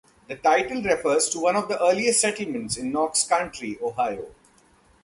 The 0.27 0.35
title 0.35 0.81
refers 0.81 1.29
to 1.29 1.39
one 1.39 1.55
of 1.55 1.67
the 1.67 1.79
earliest 1.79 2.21
settlements 2.21 2.75
in 2.75 2.91
Knox 2.91 3.23
County, 3.23 3.77
Ohio. 3.83 4.29